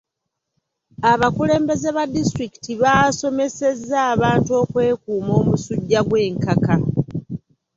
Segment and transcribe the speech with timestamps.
[1.11, 6.75] Abakulembeze ba disitulikiti baasomesezza abantu okwekuuma omusujja gw'enkaka.